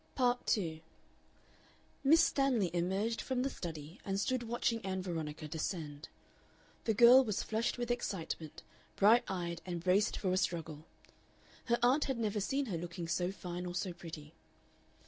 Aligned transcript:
Part 0.15 0.47
2 0.47 0.79
Miss 2.03 2.23
Stanley 2.23 2.71
emerged 2.75 3.21
from 3.21 3.43
the 3.43 3.51
study 3.51 3.99
and 4.03 4.19
stood 4.19 4.41
watching 4.41 4.83
Ann 4.83 5.03
Veronica 5.03 5.47
descend. 5.47 6.09
The 6.85 6.95
girl 6.95 7.23
was 7.23 7.43
flushed 7.43 7.77
with 7.77 7.91
excitement, 7.91 8.63
bright 8.95 9.23
eyed, 9.29 9.61
and 9.63 9.79
braced 9.83 10.17
for 10.17 10.33
a 10.33 10.37
struggle; 10.37 10.85
her 11.65 11.77
aunt 11.83 12.05
had 12.05 12.17
never 12.17 12.39
seen 12.41 12.65
her 12.65 12.79
looking 12.79 13.07
so 13.07 13.31
fine 13.31 13.67
or 13.67 13.75
so 13.75 13.93
pretty. 13.93 14.33